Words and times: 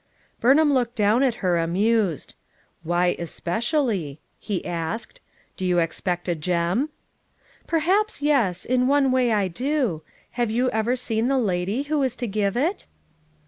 Burnham 0.39 0.73
looked 0.73 0.95
down 0.95 1.23
on 1.23 1.31
her, 1.31 1.59
amused. 1.59 2.33
"Why 2.81 3.15
especially?" 3.19 4.19
he 4.39 4.65
asked. 4.65 5.21
"Do 5.57 5.63
you 5.63 5.79
ex 5.79 5.99
pect 6.01 6.27
a 6.27 6.33
gem?" 6.33 6.89
"Perhaps, 7.67 8.19
yes, 8.19 8.65
in 8.65 8.87
one 8.87 9.11
way 9.11 9.31
I 9.31 9.47
do. 9.47 10.01
Have 10.31 10.49
you 10.49 10.71
ever 10.71 10.95
seen 10.95 11.27
the 11.27 11.37
lady 11.37 11.83
who 11.83 12.01
is 12.01 12.15
to 12.15 12.25
give 12.25 12.57
it?" 12.57 12.87